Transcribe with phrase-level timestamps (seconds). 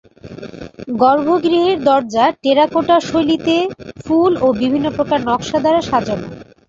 [1.01, 3.55] গর্ভগৃহের দরজা টেরাকোটা শৈলীতে
[4.03, 6.27] ফুল ও বিভিন্ন প্রকার নকশা দ্বারা সাজানো।